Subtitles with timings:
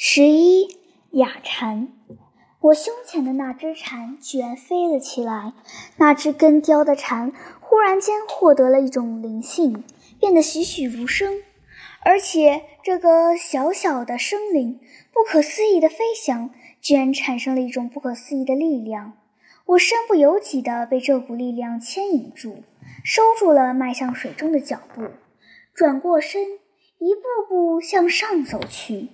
[0.00, 0.78] 十一
[1.10, 1.88] 雅蝉，
[2.60, 5.54] 我胸前的那只蝉居然飞了起来。
[5.96, 9.82] 那只根雕的蝉忽然间获得了一种灵性，
[10.20, 11.42] 变得栩栩如生。
[12.04, 14.78] 而且这个小小的生灵，
[15.12, 19.14] 不可思议的飞翔，居然产生了一种不可思议的力量。
[19.66, 22.62] 我身不由己地被这股力量牵引住，
[23.02, 25.08] 收住了迈向水中的脚步，
[25.74, 26.44] 转过身，
[26.98, 29.08] 一步步向上走去。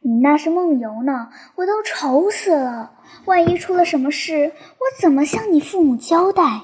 [0.00, 2.92] 你那是梦游呢，我都愁死了。
[3.24, 6.62] 万一出了什么事，我怎么向你父母交代？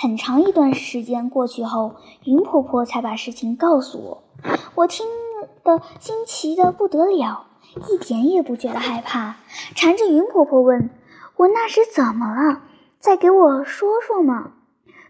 [0.00, 4.22] 很长一段时间过去后，云婆婆才把事情告诉我。
[4.76, 5.06] 我听
[5.64, 7.46] 得惊奇的不得了，
[7.90, 9.36] 一点也不觉得害怕，
[9.74, 10.90] 缠着云婆婆问
[11.36, 12.62] 我那时怎么了，
[13.00, 14.52] 再给我说说嘛。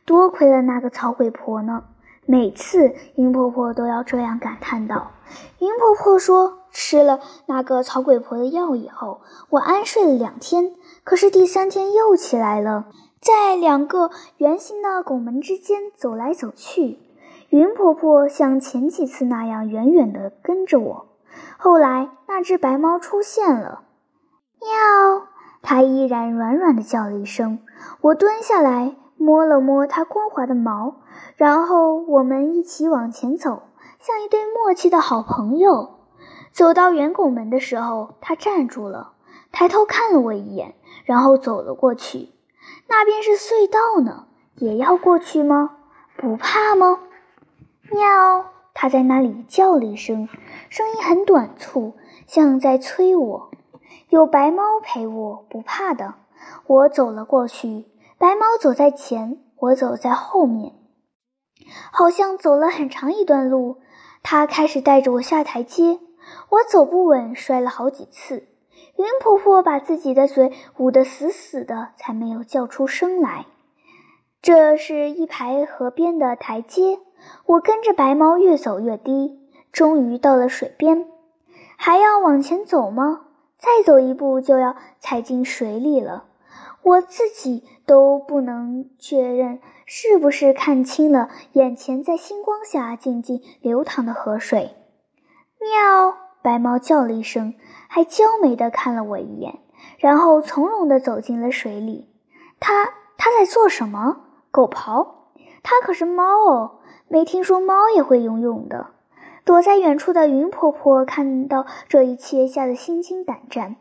[0.06, 1.84] 多亏了那个曹鬼婆呢。
[2.30, 5.12] 每次云婆婆都要这样感叹道。
[5.60, 12.84] 云婆婆说：“吃了那个草鬼婆的药以后，我安睡了两天，可是第三天又起来了，
[13.18, 16.98] 在两个圆形的拱门之间走来走去。
[17.48, 21.06] 云婆婆像前几次那样远远地跟着我。
[21.56, 23.84] 后来那只白猫出现了，
[24.60, 25.28] 喵，
[25.62, 27.60] 它依然软软地叫了一声。
[28.02, 30.94] 我蹲下来。”摸了摸它光滑的毛，
[31.36, 33.64] 然后我们一起往前走，
[33.98, 35.98] 像一对默契的好朋友。
[36.52, 39.12] 走到圆拱门的时候，它站住了，
[39.52, 40.74] 抬头看了我一眼，
[41.04, 42.30] 然后走了过去。
[42.86, 45.76] 那边是隧道呢，也要过去吗？
[46.16, 47.00] 不怕吗？
[47.90, 48.46] 喵！
[48.74, 50.28] 它在那里叫了一声，
[50.68, 51.94] 声音很短促，
[52.26, 53.50] 像在催我。
[54.08, 56.14] 有白猫陪我，不怕的。
[56.66, 57.86] 我走了过去。
[58.18, 60.72] 白猫走在前，我走在后面，
[61.92, 63.78] 好像走了很长一段路。
[64.24, 66.00] 它开始带着我下台阶，
[66.48, 68.48] 我走不稳，摔了好几次。
[68.96, 73.46] 云婆婆把自己的嘴捂得死死的，才没有叫出声来。
[74.42, 76.98] 这是一排河边的台阶，
[77.46, 79.38] 我跟着白猫越走越低，
[79.70, 81.06] 终于到了水边。
[81.76, 83.26] 还要往前走吗？
[83.58, 86.24] 再走一步就要踩进水里了。
[86.88, 94.74] 我自己都不能确认是不是看清了眼前在星光下静静流淌的河水。
[95.60, 96.16] 喵！
[96.40, 97.54] 白猫叫了一声，
[97.88, 99.58] 还娇美地看了我一眼，
[99.98, 102.08] 然后从容地走进了水里。
[102.58, 102.86] 它
[103.18, 104.20] 它在做什么？
[104.50, 105.08] 狗刨？
[105.62, 108.92] 它可是猫哦，没听说猫也会游泳的。
[109.44, 113.76] 躲在远处的云婆婆看到这一切，吓得心惊胆战。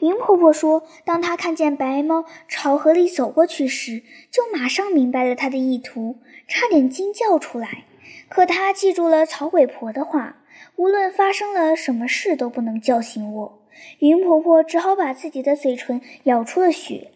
[0.00, 7.84] 云婆婆说：“当她看见白猫朝河里走过去时，就马上明白了她的意图，差点惊叫出来。
[8.28, 10.38] 可她记住了草鬼婆的话，
[10.76, 13.68] 无论发生了什么事都不能叫醒我。
[14.00, 17.12] 云婆婆只好把自己的嘴唇咬出了血。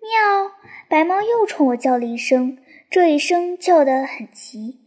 [0.00, 0.52] 喵！
[0.88, 2.58] 白猫又冲我叫了一声，
[2.90, 4.80] 这一声叫得很急，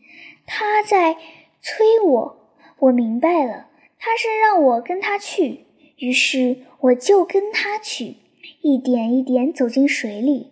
[0.45, 1.17] 它在
[1.61, 2.53] 催我。
[2.79, 3.67] 我明白了，
[3.97, 5.65] 它是让我跟它去。”
[5.99, 8.15] 于是我就跟他去，
[8.61, 10.51] 一点一点走进水里。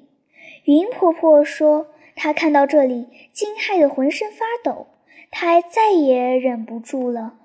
[0.65, 4.87] 云婆婆说，她看到这里，惊骇得浑身发抖，
[5.31, 7.35] 她再也忍不住了，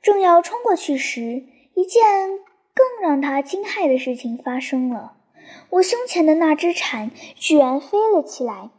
[0.00, 1.42] 正要冲过去时，
[1.74, 2.04] 一件
[2.72, 5.14] 更让她惊骇的事情发生了：
[5.70, 8.70] 我胸前的那只蝉居然飞了起来。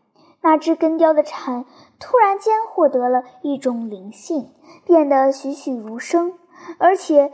[0.42, 1.66] 那只根雕的蝉
[2.00, 4.52] 突然间获得了一种灵性，
[4.86, 6.36] 变得栩栩如生，
[6.78, 7.34] 而且。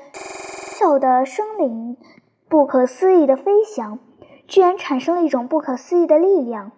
[0.78, 1.96] 小的生灵，
[2.50, 3.98] 不可思议的飞翔，
[4.46, 6.74] 居然产生了一种不可思议的力量。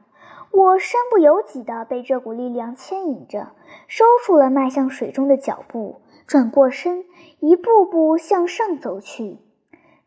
[0.51, 3.53] 我身不由己地被这股力量牵引着，
[3.87, 7.05] 收住了迈向水中的脚步，转过身，
[7.39, 9.39] 一步步向上走去。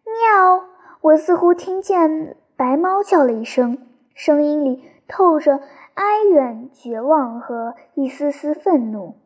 [0.04, 0.66] 喵！
[1.00, 3.76] 我似乎听见白猫叫了一声，
[4.14, 5.58] 声音里透着
[5.94, 9.16] 哀怨、绝望和一丝丝愤怒。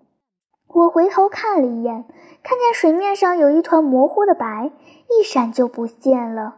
[0.69, 2.05] 我回头看了一眼，
[2.43, 4.73] 看见水面上有一团模糊的白，
[5.09, 6.57] 一闪就不见了。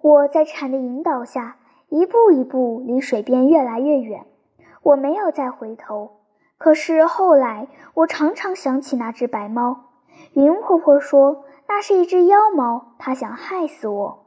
[0.00, 1.56] 我在蝉的引导下，
[1.88, 4.26] 一步一步离水边越来越远。
[4.82, 6.18] 我没有再回头。
[6.58, 9.84] 可是后来，我常常想起那只白猫。
[10.34, 14.26] 云婆婆说，那是一只妖猫，它想害死我。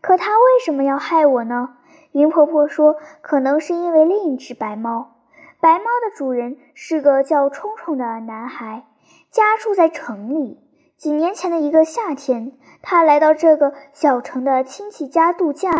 [0.00, 1.76] 可它为什么要害我呢？
[2.12, 5.13] 云婆婆说，可能是因为另一只白猫。
[5.64, 8.84] 白猫的主人是个叫冲冲的男孩，
[9.30, 10.60] 家住在城里。
[10.98, 12.52] 几年前的一个夏天，
[12.82, 15.70] 他来到这个小城的亲戚家度假，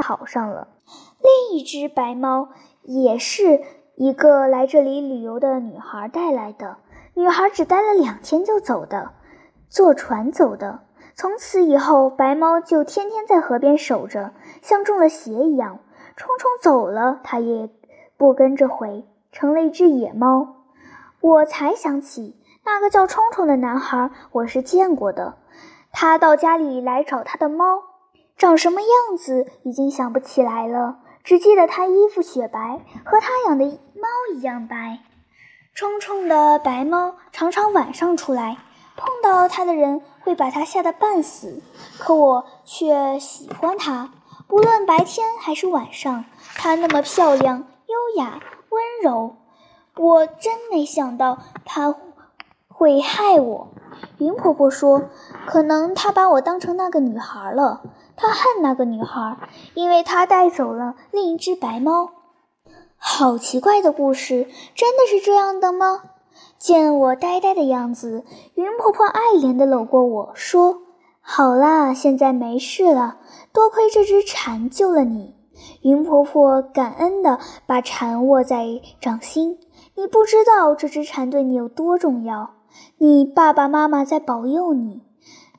[0.00, 0.68] 好上了。
[1.18, 2.50] 另一只白猫
[2.84, 3.60] 也是
[3.96, 6.76] 一个来这里旅游的女孩带来的。
[7.14, 9.10] 女孩只待了两天就走的，
[9.68, 10.82] 坐船走的。
[11.16, 15.80] 从此以后，白猫就天天在河边守着，像中了邪一样。
[16.18, 17.70] 冲冲走了，它也
[18.16, 20.56] 不跟着回，成了一只野猫。
[21.20, 22.34] 我才想起
[22.64, 25.36] 那个叫冲冲的男孩，我是见过的。
[25.92, 27.84] 他到家里来找他的猫，
[28.36, 34.98] 长什么样子已经想不起来了，只记得他衣服雪白，和他养的猫一样白。
[35.72, 38.56] 冲冲的白猫常常晚上出来，
[38.96, 41.62] 碰到它的人会把它吓得半死，
[42.00, 44.10] 可我却喜欢它。
[44.48, 46.24] 不论白天还是晚上，
[46.56, 48.40] 她那么漂亮、优雅、
[48.70, 49.36] 温柔，
[49.96, 51.94] 我真没想到她
[52.66, 53.68] 会害我。
[54.16, 55.02] 云婆婆说
[55.46, 57.82] ：“可能她把我当成那个女孩了。
[58.16, 59.36] 她恨那个女孩，
[59.74, 62.10] 因为她带走了另一只白猫。”
[62.96, 66.02] 好奇怪的故事，真的是这样的吗？
[66.58, 68.24] 见我呆呆的样子，
[68.54, 70.80] 云婆婆爱怜地搂过我说
[71.30, 73.18] ：“好啦，现在没事了，
[73.52, 75.36] 多亏这只蝉救了你。”
[75.84, 78.64] 云婆婆感恩地把蝉握在
[78.98, 79.58] 掌心。
[79.94, 82.54] 你不知道这只蝉对你有多重要，
[82.96, 85.02] 你爸爸妈妈在保佑你，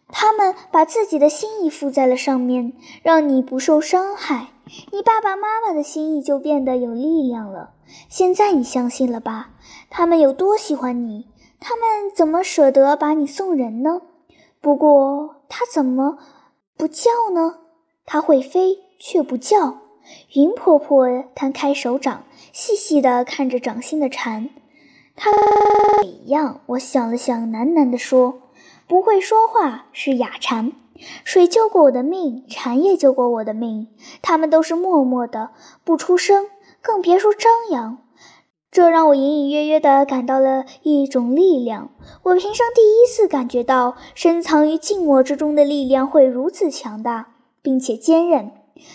[0.07, 2.74] 他们把自己的心意附在了上面，
[3.04, 4.48] 让你不受伤害。
[4.92, 7.74] 你爸爸妈妈的心意就变得有力量了。
[8.10, 9.51] 现在你相信了吧？
[9.92, 11.27] 他们有多喜欢你？
[11.60, 14.01] 他们怎么舍得把你送人呢？
[14.61, 16.17] 不过它怎么
[16.77, 17.59] 不叫呢？
[18.06, 19.77] 它会飞却不叫。
[20.33, 24.50] 云婆婆摊开手掌，细细地看着掌心的蝉。
[25.15, 25.31] 它
[26.03, 26.61] 一样。
[26.67, 28.41] 我想了想，喃喃地说
[28.88, 30.71] ：“不会说话是哑蝉。”
[31.23, 33.88] 水救过我的命，蝉也救过我的命。
[34.21, 35.51] 它们都是默默的，
[35.83, 36.47] 不出声，
[36.81, 38.00] 更别说张扬。
[38.71, 41.89] 这让我隐隐约约地感到了一种力量。
[42.24, 48.51] 我平生第一次感觉到深藏于静默之中的力量会如此强大，并且坚韧。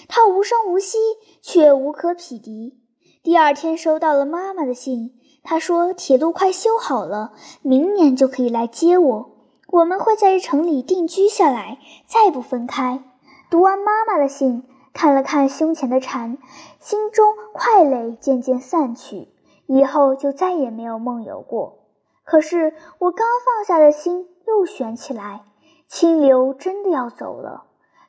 [0.09, 0.97] 它无声无息，
[1.43, 2.79] 却无可匹敌。
[3.23, 5.13] 第二天收到了妈妈的信，
[5.43, 7.33] 她说铁路快修好了，
[7.63, 9.31] 明年就可以来接我。
[9.69, 13.03] 我们会在城里定居下来，再不分开。
[13.51, 14.63] 读完妈妈的信，
[14.93, 16.39] 看了看胸前的蝉，
[16.79, 19.29] 心中快累渐渐散去，
[19.67, 21.79] 以后就再也没有梦游过。
[22.25, 25.43] 可是我刚放下的心又悬起来，
[25.87, 27.65] 清流真的要走了。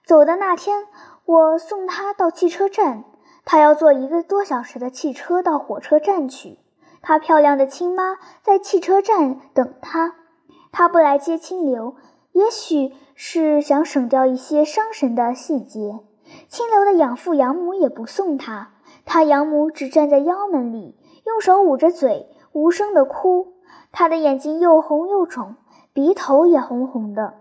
[0.05, 0.87] 走的那天，
[1.25, 3.03] 我送他到汽车站，
[3.43, 6.59] 他要坐一个多小时的汽车到火车站去。
[7.01, 10.15] 他漂亮的亲妈在汽车站等他。
[10.71, 11.95] 他不来接清流，
[12.31, 15.99] 也许是想省掉一些伤神的细节。
[16.47, 18.73] 清流的养父养母也不送他，
[19.05, 23.53] 他养母只站在腰门里，用手捂着嘴，无声的哭。
[23.91, 25.55] 他的眼睛又红又肿，
[25.93, 27.33] 鼻头也红红的。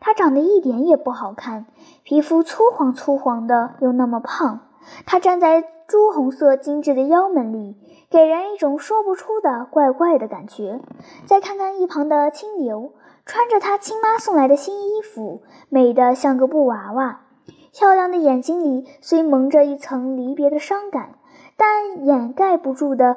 [0.00, 1.66] 他长得一点也不好看，
[2.02, 4.60] 皮肤粗黄粗黄的，又那么胖。
[5.06, 7.76] 他站在朱红色精致的腰门里。
[8.10, 10.80] 给人一种说不出的怪怪的感觉。
[11.26, 12.92] 再看看一旁的青牛，
[13.26, 17.20] 穿着他亲妈送来的新衣服，美得像个布娃娃。
[17.70, 21.16] 漂亮的眼睛里虽蒙着一层离别的伤感，
[21.58, 23.16] 但掩盖不住的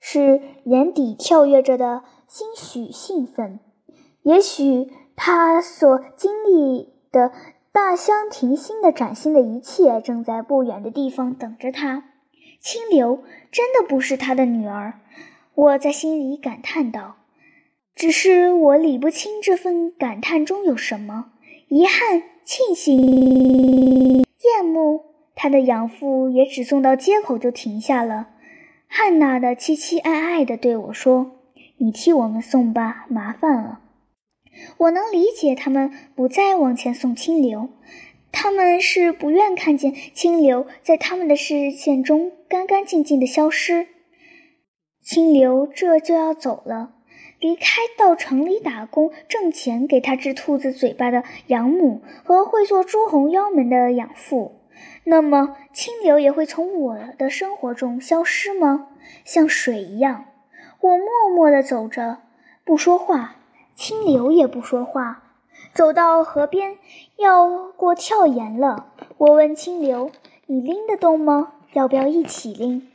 [0.00, 3.58] 是眼底跳跃着的些许兴奋。
[4.22, 7.32] 也许他所经历的
[7.72, 12.04] 大相庭新的崭新的一切，正在不远的地方等着他。
[12.60, 15.00] 清流真的不是他的女儿，
[15.54, 17.16] 我在心里感叹道。
[17.96, 21.32] 只是我理不清这份感叹中有什么：
[21.66, 25.07] 遗憾、庆幸、厌恶。
[25.40, 28.30] 他的养父也只送到街口就停下了。
[28.88, 31.30] 汉娜的凄凄爱爱地对我说
[31.78, 33.82] ：“你替我们送吧，麻烦了。”
[34.78, 37.68] 我能理解他们不再往前送清流。
[38.32, 43.86] 他们是不愿看见清流在他们的视线中干干净净的消失。
[45.00, 46.94] 清流这就要走了，
[47.38, 54.57] 离开到城里打工挣钱给他治兔子嘴巴的养母和会做朱红腰门的养父，
[55.08, 58.88] 那么清流也会从我的生活中消失吗？
[59.24, 60.26] 像水一样，
[60.80, 62.18] 我默默地走着，
[62.62, 63.36] 不说话，
[63.74, 65.22] 清流也不说话。
[65.72, 66.76] 走到河边，
[67.16, 68.92] 要过跳岩了。
[69.16, 70.10] 我问清流
[70.46, 71.54] ：“你拎得动吗？
[71.72, 72.86] 要不要一起拎？”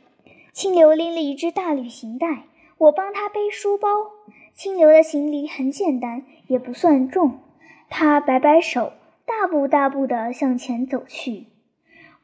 [0.52, 2.44] 清流拎了一只大旅行袋，
[2.78, 3.88] 我帮他背书包。
[4.54, 7.40] 清流的行李很简单，也不算重。
[7.90, 8.92] 他摆摆手，
[9.26, 11.46] 大步大步地向前走去。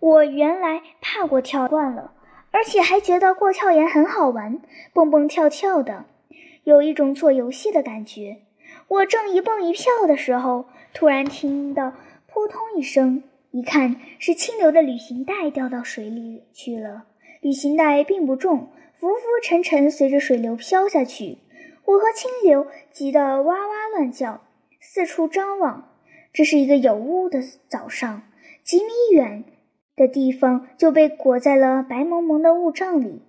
[0.01, 2.13] 我原来怕过跳惯了，
[2.51, 4.61] 而且还觉得过跳岩很好玩，
[4.93, 6.07] 蹦蹦跳跳的。
[6.65, 8.39] 有一种做游戏的感觉。
[8.89, 10.65] 我正一蹦一跳的时候，
[10.95, 11.93] 突然听到
[12.27, 17.05] 扑通一声，一看是清流的旅行袋掉到水里去了。
[17.41, 21.39] 旅行袋并不重，浮浮沉沉随着水流飘下去。
[21.85, 24.41] 我和清流急得哇哇乱叫，
[24.81, 25.89] 四处张望。
[26.33, 28.23] 这是一个有雾的早上，
[28.63, 29.45] 几米远
[30.01, 33.21] 的地方就被裹在了白蒙蒙的雾障里，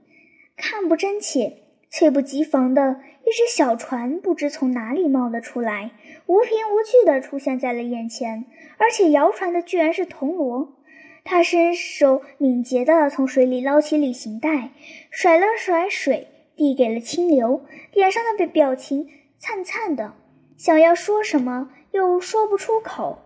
[0.56, 1.58] 看不真切。
[1.90, 5.92] 猝不及防的一只小船不知从哪里冒了出来，
[6.26, 8.46] 无凭无据地出现在了眼前，
[8.78, 10.78] 而且摇船的居然是铜锣。
[11.26, 14.70] 他伸手敏捷地从水里捞起旅行袋，
[15.10, 20.14] 甩了甩水，递给了清流，脸上的表情灿灿的，
[20.56, 23.20] 想要说什么又说不出口，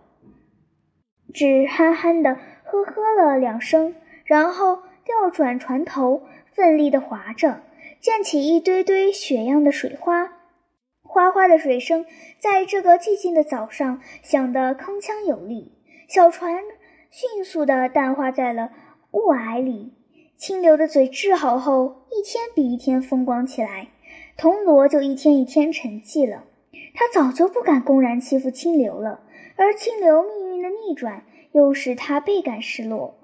[1.32, 2.36] 只憨憨地
[2.68, 3.94] 呵呵了两声，
[4.24, 7.62] 然后调转船头，奋力地划着。
[8.00, 10.32] 溅起一堆堆雪样的水花，
[11.02, 12.04] 哗哗的水声
[12.38, 15.72] 在这个寂静的早上响得铿锵有力。
[16.08, 16.62] 小船
[17.10, 18.70] 迅速地淡化在了
[19.12, 19.94] 雾霭里。
[20.36, 23.88] 清流的嘴治好后，一天比一天风光起来，
[24.36, 26.44] 铜锣就一天一天沉寂了。
[26.94, 29.22] 他早就不敢公然欺负清流了，
[29.56, 31.24] 而清流命运的逆转
[31.56, 33.18] 又使他倍感失落。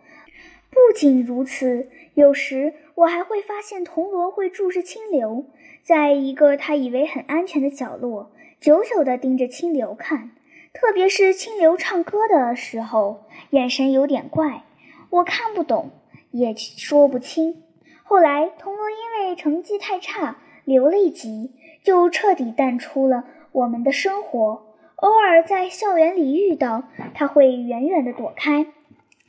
[0.71, 2.73] 不仅如此，有时。
[2.95, 5.47] 我还会发现铜锣会注视清流，
[5.83, 10.33] 在一个他以为很安全的角落，久久地盯着清流看。
[10.75, 14.65] 特别是清流唱歌的时候，眼神有点怪，
[15.09, 15.91] 我看不懂，
[16.33, 17.62] 也说不清。
[18.05, 20.37] 后来铜锣因为成绩太差，
[20.67, 24.72] 留了一级，就彻底淡出了我们的生活。
[25.02, 28.68] 偶尔在校园里遇到，他会远远地躲开。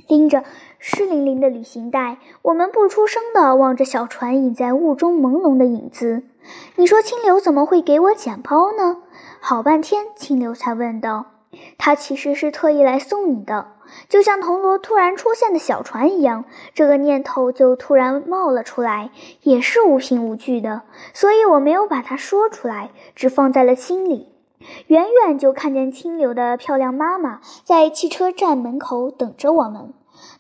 [0.08, 0.44] 拎着
[0.78, 6.22] 湿淋淋的旅行袋，我们不出声地望着小船隐在雾中朦胧的影子。
[6.76, 8.98] 你说清流怎么会给我捡包呢？
[9.40, 11.26] 好半天，清流才问道
[11.80, 13.70] ：“他其实是特意来送你的，
[14.08, 19.10] 就像铜锣突然出现的小船一样，这个念头就突然冒了出来，
[19.42, 20.84] 也是无凭无据的，
[21.16, 24.28] 所以我没有把它说出来，只放在了心里。”
[24.88, 29.94] 远远就看见清流的漂亮妈妈在汽车站门口等着我们。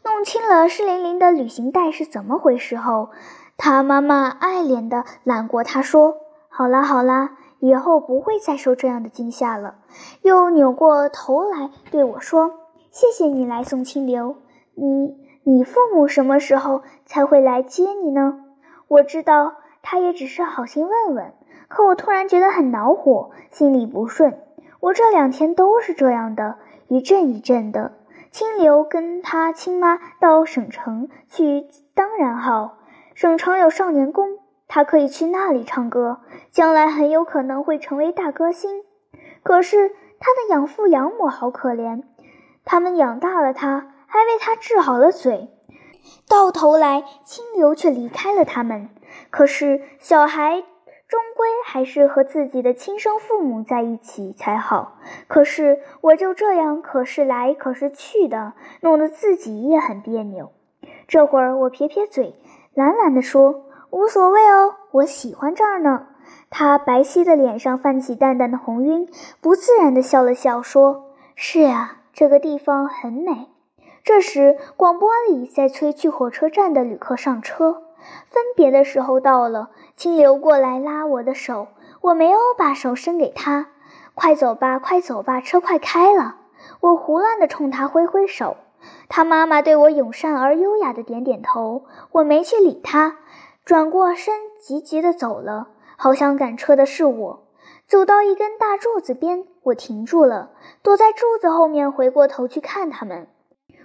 [0.04, 3.10] 弄清了湿淋淋的旅行袋是怎么回事后，
[3.58, 6.16] 他妈妈爱怜地揽过他说
[6.48, 9.76] ：“好啦好啦，以后不会再受这样的惊吓了。”
[10.22, 12.52] 又扭过头来对我说
[12.92, 14.36] ：“谢谢你来送清流。
[14.76, 18.40] 你你父母什么时候才会来接你呢？”
[18.88, 21.34] 我知道他也只是好心问问。
[21.74, 24.40] 可我突然觉得很恼火，心里不顺。
[24.80, 27.94] 我这两天都是这样的，一阵一阵的。
[28.30, 31.66] 清流跟他亲妈到省城去，
[31.96, 32.78] 当然好。
[33.16, 34.38] 省城有少年宫，
[34.68, 36.20] 他可以去那里唱歌，
[36.52, 38.84] 将来很有可能会成为大歌星。
[39.42, 39.90] 可是
[40.20, 42.04] 他的养父养母好可怜，
[42.66, 45.50] 他们养大了他，还为他治好了嘴，
[46.30, 48.92] 到头来清流却离开了他们。
[49.32, 50.64] 可是小孩。
[51.14, 54.98] 终归还是和自己的亲生父母在一起才好。
[55.28, 60.52] 可是我就这样，可是来可是去的，弄得自己也很别扭。
[61.08, 62.34] 这会儿我撇撇嘴，
[62.74, 66.08] 懒懒地说：“无所谓哦，我喜欢这儿呢。”
[66.50, 69.08] 他白皙的脸上泛起淡淡的红晕，
[69.40, 73.50] 不自然地笑了笑，说：“是呀，这个地方很美。”
[74.04, 77.84] 这时广播里在催去火车站的旅客上车。
[78.30, 81.68] 分别的时候到了，清流过来拉我的手，
[82.02, 83.68] 我没有把手伸给他。
[84.14, 86.38] 快走吧，快走吧，车快开了。
[86.80, 88.58] 我胡乱地冲他挥挥手。
[89.08, 93.18] 他妈妈对我友善而优雅地点点头，我没去理他，
[93.64, 95.70] 转过身急急地走了。
[95.96, 97.44] 好像赶车的是我。
[97.88, 103.28] 走到一根大柱子边，我停住了，躲在柱子后面，回过头去看他们。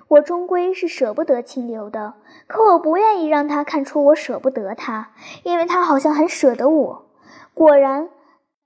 [0.08, 2.14] 我终归是舍不得清流的，
[2.46, 5.10] 可我不愿意让他看出我舍不得他，
[5.42, 7.06] 因为他好像很舍得我。
[7.52, 8.08] 果然，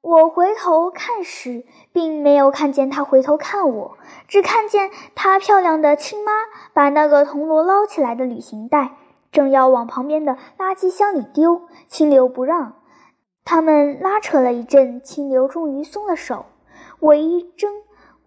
[0.01, 6.33] 我回头看时，并没有看见他回头看我，只看见他漂亮的亲妈
[6.73, 8.93] 把那个铜锣捞起来的旅行袋，
[9.33, 11.63] 正要往旁边的垃圾箱里丢。
[11.89, 12.75] 清流不让，
[13.45, 16.47] 他们拉扯了一阵，清流终于松了手。
[17.01, 17.69] 我一怔，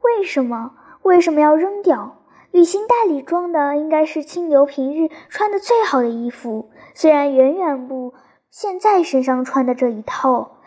[0.01, 0.73] 为什么？
[1.03, 2.17] 为什么要扔掉？
[2.55, 8.13] 旅行袋里装的应该是清流平日穿的最好的衣服，虽然远远不
[8.49, 10.61] 现在身上穿的这一套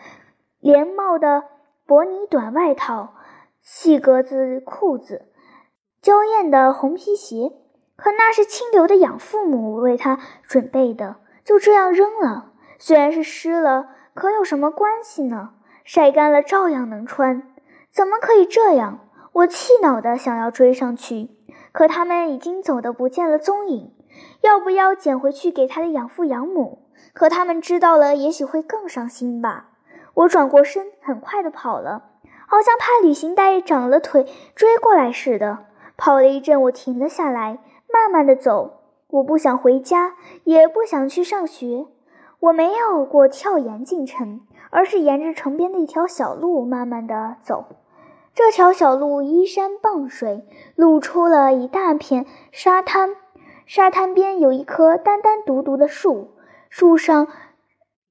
[0.59, 1.45] 连帽的
[1.87, 3.15] 薄呢短外套、
[3.63, 5.31] 细格子裤子、
[5.99, 7.53] 娇艳的红皮鞋，
[7.95, 12.51] 可那是清流的养父母为他准备的，就这样扔了。
[12.77, 15.55] 虽然是湿了，可有什么关系呢？
[15.83, 17.51] 晒干了照样能穿。
[17.91, 18.99] 怎么可以这样？
[19.33, 21.31] 我气恼地想要追上去，
[21.71, 23.91] 可他们已经走得不见了踪影。
[24.41, 26.79] 要不要捡回去给他的养父养母？
[27.13, 29.69] 可他们知道了，也许会更伤心吧。
[30.15, 32.03] 我转过身，很快地跑了，
[32.47, 35.59] 好像怕旅行袋长了腿追过来似的。
[35.95, 37.59] 跑了一阵，我停了下来，
[37.91, 38.81] 慢慢地走。
[39.11, 41.87] 我不想回家，也不想去上学。
[42.39, 47.65] 我没有过跳岩进城，而是沿着城边的一条小路慢慢地走。
[48.39, 50.45] 这条小路依山傍水，
[50.77, 53.17] 露出了一大片沙滩。
[53.65, 56.29] 沙滩边有一棵单单独独的树，
[56.69, 57.27] 树上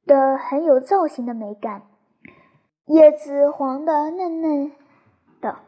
[0.04, 1.84] 的很有造型的美感，
[2.84, 4.70] 叶子黄的嫩嫩
[5.40, 5.60] 的，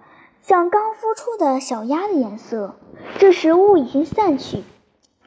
[0.43, 2.75] 像刚孵出的小鸭的颜色。
[3.17, 4.63] 这时雾已经散去。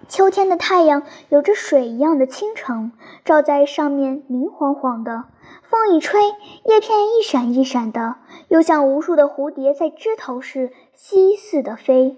[0.07, 2.91] 秋天的太阳有着水一样的清澄，
[3.23, 5.25] 照在上面明晃晃的。
[5.63, 6.21] 风一吹，
[6.65, 8.15] 叶片一闪一闪的，
[8.49, 12.17] 又像无数的蝴蝶在枝头是嬉似的飞。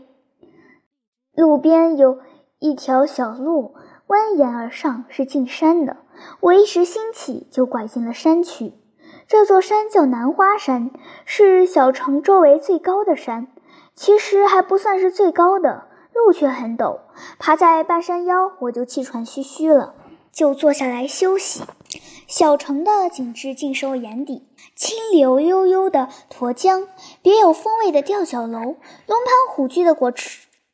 [1.34, 2.20] 路边有
[2.60, 3.76] 一条小路，
[4.08, 5.98] 蜿蜒而上，是进山的。
[6.42, 8.74] 我一时兴起，就拐进了山去。
[9.28, 10.92] 这座山叫南花山，
[11.24, 13.48] 是小城周围最高的山，
[13.94, 15.88] 其实还不算是最高的。
[16.14, 17.00] 路却很陡，
[17.40, 19.96] 爬在半山腰，我就气喘吁吁了，
[20.32, 21.62] 就坐下来休息。
[22.28, 24.44] 小城的景致尽收眼底，
[24.76, 26.88] 清流悠悠的沱江，
[27.22, 28.76] 别有风味的吊脚楼，龙
[29.08, 30.12] 盘虎踞的古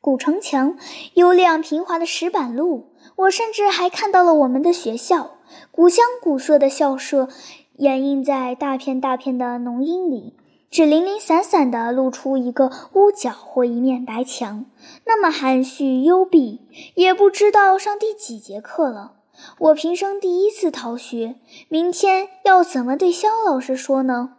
[0.00, 0.76] 古城墙，
[1.14, 2.88] 优亮平滑的石板路。
[3.16, 5.32] 我甚至还看到了我们的学校，
[5.70, 7.28] 古香古色的校舍，
[7.76, 10.34] 掩映在大片大片的浓荫里。
[10.72, 14.64] 只零零散散地露出一个屋角或一面白墙，
[15.04, 16.62] 那么含蓄幽闭，
[16.94, 19.12] 也不知道上第几节课了。
[19.58, 21.34] 我平生第一次逃学，
[21.68, 24.36] 明天要怎么对肖老师说呢？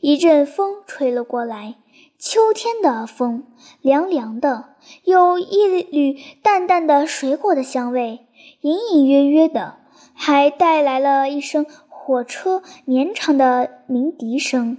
[0.00, 1.74] 一阵风吹了过来，
[2.18, 3.44] 秋天的风，
[3.82, 4.70] 凉凉的，
[5.04, 8.20] 有一缕淡淡的水果的香味，
[8.62, 9.80] 隐隐约约的，
[10.14, 14.78] 还带来了一声火车绵长的鸣笛声。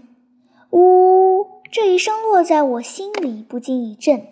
[0.76, 1.62] 呜！
[1.72, 4.28] 这一声落在我心里，不禁一震。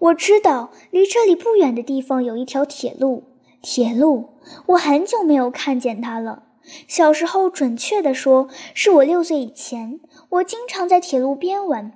[0.00, 3.22] 我知道，离这里不远的地方有一条铁路。
[3.62, 4.30] 铁路，
[4.66, 6.42] 我很久没有看见它了。
[6.88, 11.92] 小时候，准确地说，是我六岁以前，我经常在铁路边玩。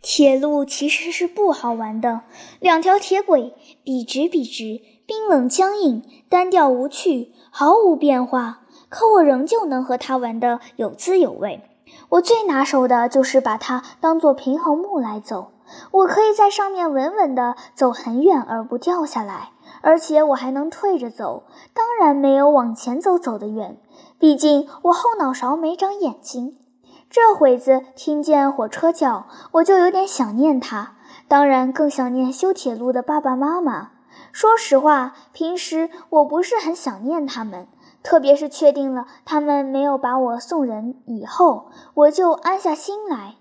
[0.00, 2.22] 铁路其实是不好玩的，
[2.60, 3.52] 两条铁轨
[3.82, 8.62] 笔直笔直，冰冷僵硬，单调无趣，毫无变化。
[8.88, 11.60] 可我仍旧能和它玩得有滋有味。
[12.14, 15.50] 我最拿手的就是把它当做平衡木来走，
[15.90, 19.50] 我可以在上面稳稳地走很远而不掉下来，
[19.80, 23.78] 而且我还能退着走，当然没有往前走走得远，
[24.18, 26.56] 毕竟我后脑勺没长眼睛。
[27.10, 30.92] 这会子听见火车叫，我就有点想念它，
[31.26, 33.90] 当然更想念修铁路的爸爸妈妈。
[34.30, 37.66] 说实话，平时我不是很想念他们。
[38.04, 43.36] 特别是确定了他们没有把我送人以后，我就安下心来，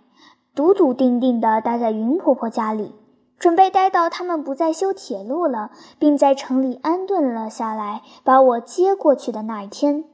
[0.56, 2.96] 笃笃定定地待在云婆婆家里，
[3.38, 10.06] 准备待到他们不再修铁路了，并在城里安顿了下来，把我接过去的那一天。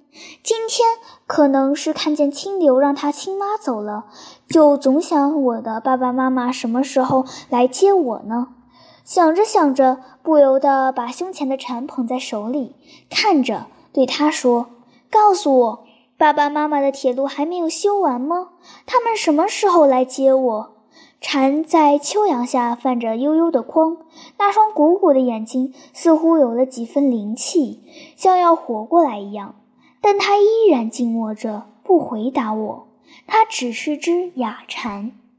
[0.43, 4.05] 今天可能是看见清流让他亲妈走了，
[4.49, 8.47] 就总想我的爸爸妈妈什么时候来接我呢？
[9.05, 12.75] 想着想着，不由得把胸前的蝉捧在手里，
[13.11, 13.67] 看着。
[13.91, 14.67] 对他说
[15.09, 15.85] ：“告诉我，
[16.17, 18.49] 爸爸妈妈的铁路还没有修完吗？
[18.85, 20.75] 他们什么时候来接我？”
[21.21, 23.97] 蝉在秋阳下泛着幽幽的光，
[24.37, 27.81] 那双鼓鼓的眼睛似乎有了几分灵气，
[28.15, 29.55] 像要活过来一样。
[29.99, 32.87] 但它依然静默着，不回答我。
[33.27, 35.11] 它只是只哑蝉。